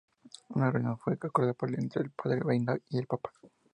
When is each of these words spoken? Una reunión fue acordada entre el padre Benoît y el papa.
Una 0.55 0.71
reunión 0.71 0.97
fue 0.97 1.13
acordada 1.13 1.53
entre 1.77 2.01
el 2.01 2.09
padre 2.09 2.41
Benoît 2.43 2.81
y 2.89 2.97
el 2.97 3.05
papa. 3.05 3.31